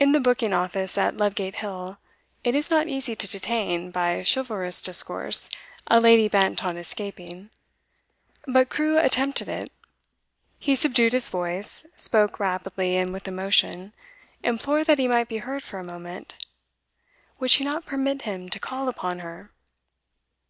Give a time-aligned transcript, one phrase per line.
[0.00, 1.98] In the booking office at Ludgate Hill
[2.42, 5.50] it is not easy to detain, by chivalrous discourse,
[5.88, 7.50] a lady bent on escaping;
[8.46, 9.70] but Crewe attempted it.
[10.58, 13.92] He subdued his voice, spoke rapidly and with emotion,
[14.42, 16.46] implored that he might be heard for a moment.
[17.38, 19.50] Would she not permit him to call upon her?